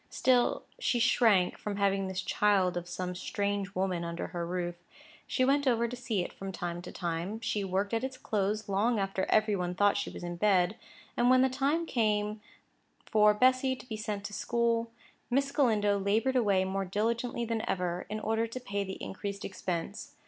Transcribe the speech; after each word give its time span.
Still 0.09 0.63
she 0.79 0.97
shrank 0.97 1.59
from 1.59 1.75
having 1.75 2.07
this 2.07 2.23
child 2.23 2.75
of 2.75 2.87
some 2.87 3.13
strange 3.13 3.75
woman 3.75 4.03
under 4.03 4.29
her 4.29 4.47
roof. 4.47 4.73
She 5.27 5.45
went 5.45 5.67
over 5.67 5.87
to 5.87 5.95
see 5.95 6.23
it 6.23 6.33
from 6.33 6.51
time 6.51 6.81
to 6.81 6.91
time; 6.91 7.39
she 7.39 7.63
worked 7.63 7.93
at 7.93 8.03
its 8.03 8.17
clothes 8.17 8.67
long 8.67 8.97
after 8.97 9.27
every 9.29 9.55
one 9.55 9.75
thought 9.75 9.97
she 9.97 10.09
was 10.09 10.23
in 10.23 10.37
bed; 10.37 10.75
and, 11.15 11.29
when 11.29 11.43
the 11.43 11.49
time 11.49 11.85
came 11.85 12.41
for 13.05 13.35
Bessy 13.35 13.75
to 13.75 13.87
be 13.87 13.95
sent 13.95 14.23
to 14.23 14.33
school, 14.33 14.89
Miss 15.29 15.51
Galindo 15.51 15.99
laboured 15.99 16.35
away 16.35 16.65
more 16.65 16.83
diligently 16.83 17.45
than 17.45 17.61
ever, 17.69 18.07
in 18.09 18.19
order 18.19 18.47
to 18.47 18.59
pay 18.59 18.83
the 18.83 18.93
increased 18.99 19.45
expense. 19.45 20.15